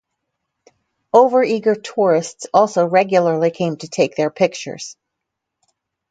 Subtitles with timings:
[1.13, 4.97] Overeager tourists also regularly came to take their pictures.